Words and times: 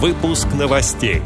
Выпуск 0.00 0.46
новостей. 0.56 1.22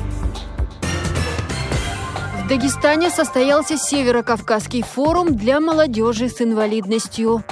В 2.42 2.48
Дагестане 2.48 3.10
состоялся 3.10 3.76
Северо-Кавказский 3.76 4.82
форум 4.82 5.36
для 5.36 5.60
молодежи 5.60 6.30
с 6.30 6.40
инвалидностью. 6.40 7.44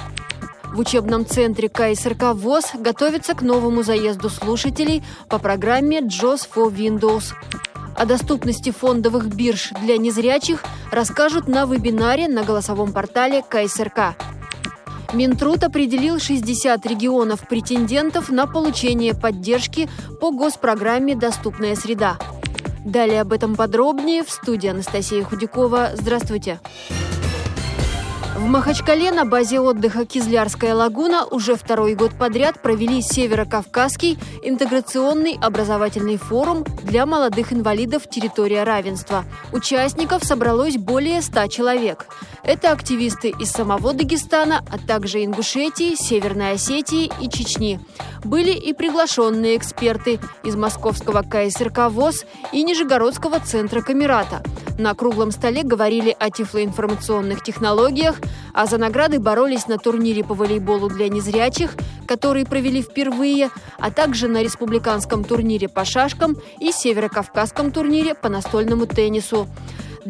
В 0.72 0.78
учебном 0.78 1.26
центре 1.26 1.68
КСРК 1.68 2.32
ВОЗ 2.32 2.70
готовится 2.72 3.34
к 3.34 3.42
новому 3.42 3.82
заезду 3.82 4.30
слушателей 4.30 5.04
по 5.28 5.38
программе 5.38 6.00
JOS 6.00 6.48
for 6.54 6.74
Windows. 6.74 7.34
О 7.94 8.06
доступности 8.06 8.70
фондовых 8.70 9.26
бирж 9.26 9.72
для 9.82 9.98
незрячих 9.98 10.64
расскажут 10.90 11.48
на 11.48 11.66
вебинаре 11.66 12.28
на 12.28 12.44
голосовом 12.44 12.94
портале 12.94 13.42
КСРК. 13.46 14.16
Минтруд 15.12 15.64
определил 15.64 16.20
60 16.20 16.86
регионов 16.86 17.48
претендентов 17.48 18.28
на 18.28 18.46
получение 18.46 19.14
поддержки 19.14 19.88
по 20.20 20.30
госпрограмме 20.30 21.16
«Доступная 21.16 21.74
среда». 21.74 22.16
Далее 22.84 23.20
об 23.20 23.32
этом 23.32 23.56
подробнее 23.56 24.24
в 24.24 24.30
студии 24.30 24.68
Анастасия 24.68 25.24
Худякова. 25.24 25.90
Здравствуйте. 25.94 26.60
Здравствуйте. 26.88 27.29
В 28.40 28.46
Махачкале 28.46 29.12
на 29.12 29.26
базе 29.26 29.60
отдыха 29.60 30.06
Кизлярская 30.06 30.74
лагуна 30.74 31.26
уже 31.26 31.56
второй 31.56 31.94
год 31.94 32.12
подряд 32.18 32.62
провели 32.62 33.02
Северо-Кавказский 33.02 34.18
интеграционный 34.42 35.38
образовательный 35.38 36.16
форум 36.16 36.64
для 36.82 37.04
молодых 37.04 37.52
инвалидов 37.52 38.08
«Территория 38.08 38.62
равенства». 38.62 39.26
Участников 39.52 40.24
собралось 40.24 40.78
более 40.78 41.20
100 41.20 41.48
человек. 41.48 42.06
Это 42.42 42.72
активисты 42.72 43.28
из 43.28 43.50
самого 43.50 43.92
Дагестана, 43.92 44.64
а 44.70 44.78
также 44.78 45.22
Ингушетии, 45.22 45.94
Северной 45.94 46.52
Осетии 46.52 47.12
и 47.20 47.28
Чечни. 47.28 47.78
Были 48.24 48.52
и 48.52 48.72
приглашенные 48.72 49.58
эксперты 49.58 50.18
из 50.44 50.56
Московского 50.56 51.22
КСРК 51.22 51.90
ВОЗ 51.90 52.24
и 52.52 52.62
Нижегородского 52.62 53.38
центра 53.40 53.82
Камерата– 53.82 54.42
на 54.80 54.94
круглом 54.94 55.30
столе 55.30 55.62
говорили 55.62 56.16
о 56.18 56.30
тифлоинформационных 56.30 57.42
технологиях, 57.42 58.16
а 58.52 58.66
за 58.66 58.78
награды 58.78 59.18
боролись 59.18 59.68
на 59.68 59.78
турнире 59.78 60.24
по 60.24 60.34
волейболу 60.34 60.88
для 60.88 61.08
незрячих, 61.08 61.74
который 62.06 62.44
провели 62.44 62.82
впервые, 62.82 63.50
а 63.78 63.90
также 63.90 64.28
на 64.28 64.42
республиканском 64.42 65.24
турнире 65.24 65.68
по 65.68 65.84
шашкам 65.84 66.36
и 66.58 66.72
северокавказском 66.72 67.70
турнире 67.70 68.14
по 68.14 68.28
настольному 68.28 68.86
теннису. 68.86 69.48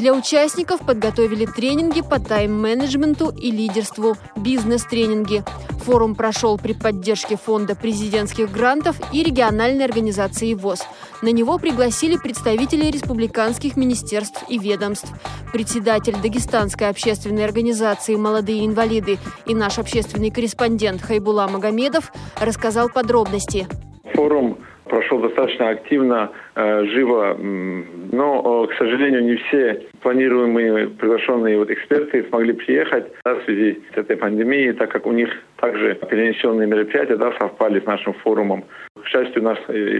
Для 0.00 0.14
участников 0.14 0.80
подготовили 0.86 1.44
тренинги 1.44 2.00
по 2.00 2.18
тайм-менеджменту 2.18 3.28
и 3.36 3.50
лидерству, 3.50 4.16
бизнес-тренинги. 4.34 5.44
Форум 5.84 6.14
прошел 6.14 6.56
при 6.56 6.72
поддержке 6.72 7.36
Фонда 7.36 7.76
президентских 7.76 8.50
грантов 8.50 8.96
и 9.12 9.22
региональной 9.22 9.84
организации 9.84 10.54
ВОЗ. 10.54 10.84
На 11.20 11.28
него 11.28 11.58
пригласили 11.58 12.16
представителей 12.16 12.90
республиканских 12.90 13.76
министерств 13.76 14.42
и 14.48 14.58
ведомств. 14.58 15.12
Председатель 15.52 16.16
Дагестанской 16.16 16.88
общественной 16.88 17.44
организации 17.44 18.16
«Молодые 18.16 18.64
инвалиды» 18.64 19.18
и 19.44 19.54
наш 19.54 19.78
общественный 19.78 20.30
корреспондент 20.30 21.02
Хайбула 21.02 21.46
Магомедов 21.46 22.10
рассказал 22.40 22.88
подробности. 22.88 23.68
Форум 24.14 24.56
прошел 24.90 25.20
достаточно 25.20 25.70
активно, 25.70 26.30
э, 26.56 26.84
живо, 26.86 27.36
но, 27.38 28.66
к 28.66 28.74
сожалению, 28.74 29.24
не 29.24 29.36
все 29.36 29.86
планируемые 30.02 30.88
приглашенные 30.88 31.58
вот 31.58 31.70
эксперты 31.70 32.26
смогли 32.28 32.52
приехать 32.52 33.06
да, 33.24 33.36
в 33.36 33.44
связи 33.44 33.80
с 33.94 33.96
этой 33.96 34.16
пандемией, 34.16 34.72
так 34.72 34.90
как 34.90 35.06
у 35.06 35.12
них 35.12 35.30
также 35.56 35.94
перенесенные 35.94 36.66
мероприятия 36.66 37.16
да, 37.16 37.32
совпали 37.38 37.80
с 37.80 37.86
нашим 37.86 38.14
форумом. 38.14 38.64
К 39.02 39.06
счастью, 39.06 39.42
нас 39.42 39.58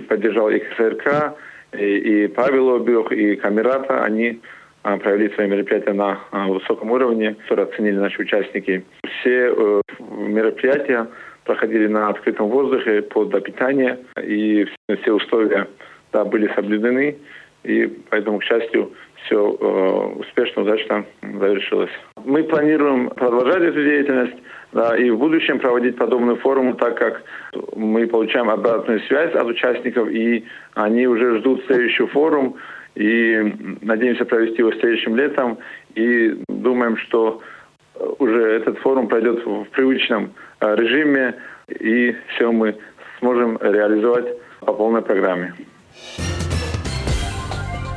поддержал 0.08 0.50
и 0.50 0.58
КСРК, 0.58 1.34
и, 1.78 2.25
и 2.25 2.28
Павел 2.28 2.75
Обюх, 2.75 3.12
и 3.12 3.36
Камерата. 3.36 4.02
Они 4.02 4.41
а, 4.82 4.97
провели 4.97 5.32
свои 5.34 5.47
мероприятия 5.47 5.92
на 5.92 6.20
высоком 6.48 6.91
уровне, 6.91 7.36
которые 7.42 7.66
оценили 7.66 7.97
наши 7.97 8.22
участники. 8.22 8.84
Все 9.04 9.54
э, 9.54 9.81
мероприятия 9.98 11.06
проходили 11.45 11.87
на 11.87 12.09
открытом 12.09 12.49
воздухе 12.49 13.03
под 13.03 13.31
питание, 13.43 13.99
и 14.23 14.67
все 15.03 15.12
условия 15.12 15.69
да, 16.12 16.25
были 16.25 16.51
соблюдены, 16.55 17.17
и 17.62 17.87
поэтому, 18.09 18.39
к 18.39 18.45
счастью, 18.45 18.93
все 19.25 19.56
э, 19.61 20.21
успешно, 20.21 20.62
удачно 20.62 21.05
завершилось. 21.23 21.91
Мы 22.25 22.43
планируем 22.45 23.11
продолжать 23.11 23.62
эту 23.62 23.83
деятельность 23.83 24.37
да, 24.73 24.97
и 24.97 25.11
в 25.11 25.19
будущем 25.19 25.59
проводить 25.59 25.97
подобные 25.97 26.37
форумы, 26.37 26.75
так 26.75 26.97
как 26.97 27.23
мы 27.77 28.07
получаем 28.07 28.49
обратную 28.49 29.01
связь 29.01 29.34
от 29.34 29.47
участников, 29.47 30.09
и 30.11 30.45
они 30.75 31.07
уже 31.07 31.39
ждут 31.39 31.65
следующий 31.67 32.07
форум, 32.07 32.57
и 32.95 33.55
надеемся 33.83 34.25
провести 34.25 34.59
его 34.59 34.72
следующим 34.72 35.17
летом, 35.17 35.59
и 35.95 36.37
думаем, 36.49 36.97
что 36.97 37.41
уже 38.19 38.56
этот 38.56 38.78
форум 38.78 39.09
пройдет 39.09 39.44
в 39.44 39.65
привычном 39.71 40.33
э, 40.61 40.75
режиме, 40.77 41.34
и 41.69 42.15
все 42.34 42.50
мы 42.50 42.77
сможем 43.19 43.59
реализовать 43.61 44.27
по 44.61 44.72
полной 44.72 45.03
программе. 45.03 45.55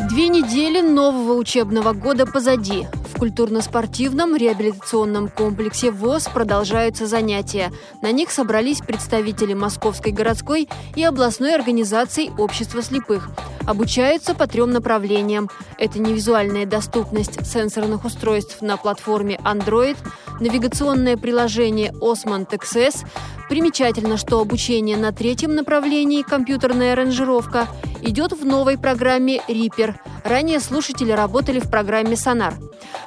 Две 0.10 0.28
недели 0.28 0.82
нового 0.82 1.34
учебного 1.34 1.94
года 1.94 2.26
позади. 2.26 2.84
В 3.14 3.18
культурно-спортивном 3.18 4.36
реабилитационном 4.36 5.30
комплексе 5.30 5.92
ВОЗ 5.92 6.28
продолжаются 6.28 7.08
занятия. 7.08 7.72
На 8.02 8.12
них 8.12 8.30
собрались 8.30 8.80
представители 8.80 9.54
Московской 9.54 10.12
городской 10.12 10.68
и 10.96 11.04
областной 11.04 11.56
организаций 11.56 12.30
общества 12.38 12.82
слепых. 12.82 13.30
Обучаются 13.66 14.36
по 14.36 14.48
трем 14.48 14.72
направлениям. 14.72 15.50
Это 15.78 16.00
невизуальная 16.00 16.66
доступность 16.66 17.46
сенсорных 17.46 18.06
устройств 18.06 18.62
на 18.62 18.78
платформе 18.78 19.40
Android, 19.44 19.98
навигационное 20.40 21.18
приложение 21.18 21.92
Osmond 21.92 22.50
XS. 22.50 23.06
Примечательно, 23.50 24.18
что 24.18 24.40
обучение 24.40 24.98
на 24.98 25.12
третьем 25.12 25.56
направлении 25.56 26.24
компьютерная 26.24 26.94
аранжировка 26.94 27.68
идет 28.02 28.34
в 28.34 28.46
новой 28.46 28.78
программе 28.78 29.42
Reaper. 29.48 29.96
Ранее 30.24 30.60
слушатели 30.60 31.12
работали 31.12 31.60
в 31.60 31.70
программе 31.70 32.14
Sonar. 32.14 32.54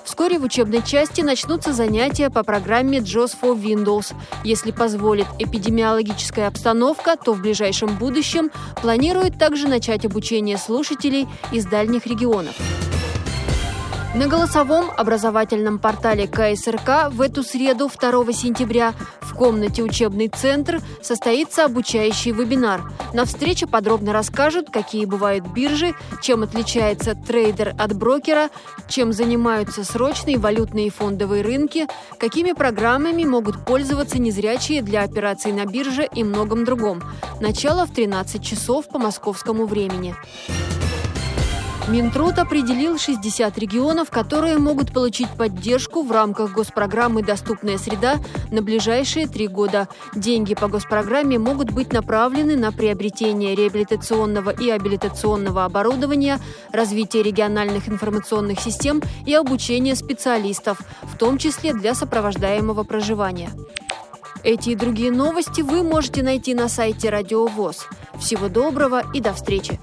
Вскоре 0.06 0.38
в 0.38 0.44
учебной 0.44 0.82
части 0.82 1.20
начнутся 1.20 1.72
занятия 1.72 2.30
по 2.30 2.44
программе 2.44 2.98
JOS 2.98 3.32
for 3.42 3.60
Windows. 3.60 4.14
Если 4.44 4.70
позволит 4.70 5.26
эпидемиологическая 5.40 6.46
обстановка, 6.46 7.16
то 7.16 7.32
в 7.32 7.42
ближайшем 7.42 7.98
будущем 7.98 8.52
планируют 8.80 9.36
также 9.36 9.66
начать 9.66 10.04
обучение 10.06 10.58
слушателей 10.58 11.26
из 11.50 11.66
дальних 11.66 12.06
регионов. 12.06 12.54
На 14.16 14.28
голосовом 14.28 14.86
образовательном 14.96 15.78
портале 15.78 16.26
КСРК 16.26 17.10
в 17.10 17.20
эту 17.20 17.42
среду, 17.42 17.90
2 17.90 18.32
сентября, 18.32 18.94
в 19.20 19.34
комнате 19.34 19.82
«Учебный 19.82 20.28
центр» 20.28 20.80
состоится 21.02 21.66
обучающий 21.66 22.32
вебинар. 22.32 22.90
На 23.12 23.26
встрече 23.26 23.66
подробно 23.66 24.14
расскажут, 24.14 24.70
какие 24.70 25.04
бывают 25.04 25.46
биржи, 25.48 25.94
чем 26.22 26.44
отличается 26.44 27.14
трейдер 27.14 27.74
от 27.78 27.94
брокера, 27.94 28.48
чем 28.88 29.12
занимаются 29.12 29.84
срочные 29.84 30.38
валютные 30.38 30.86
и 30.86 30.90
фондовые 30.90 31.42
рынки, 31.42 31.86
какими 32.18 32.52
программами 32.52 33.26
могут 33.26 33.66
пользоваться 33.66 34.18
незрячие 34.18 34.80
для 34.80 35.02
операций 35.02 35.52
на 35.52 35.66
бирже 35.66 36.08
и 36.10 36.24
многом 36.24 36.64
другом. 36.64 37.02
Начало 37.42 37.84
в 37.84 37.92
13 37.92 38.42
часов 38.42 38.88
по 38.88 38.98
московскому 38.98 39.66
времени. 39.66 40.16
Минтруд 41.88 42.40
определил 42.40 42.98
60 42.98 43.56
регионов, 43.58 44.10
которые 44.10 44.58
могут 44.58 44.92
получить 44.92 45.28
поддержку 45.30 46.02
в 46.02 46.10
рамках 46.10 46.52
госпрограммы 46.52 47.22
«Доступная 47.22 47.78
среда» 47.78 48.16
на 48.50 48.60
ближайшие 48.60 49.28
три 49.28 49.46
года. 49.46 49.88
Деньги 50.12 50.56
по 50.56 50.66
госпрограмме 50.66 51.38
могут 51.38 51.70
быть 51.70 51.92
направлены 51.92 52.56
на 52.56 52.72
приобретение 52.72 53.54
реабилитационного 53.54 54.50
и 54.50 54.68
абилитационного 54.68 55.64
оборудования, 55.64 56.40
развитие 56.72 57.22
региональных 57.22 57.88
информационных 57.88 58.58
систем 58.58 59.00
и 59.24 59.32
обучение 59.32 59.94
специалистов, 59.94 60.80
в 61.02 61.16
том 61.16 61.38
числе 61.38 61.72
для 61.72 61.94
сопровождаемого 61.94 62.82
проживания. 62.82 63.50
Эти 64.42 64.70
и 64.70 64.74
другие 64.74 65.12
новости 65.12 65.60
вы 65.60 65.84
можете 65.84 66.24
найти 66.24 66.52
на 66.52 66.68
сайте 66.68 67.10
Радио 67.10 67.46
ВОЗ. 67.46 67.86
Всего 68.18 68.48
доброго 68.48 69.04
и 69.14 69.20
до 69.20 69.32
встречи! 69.32 69.78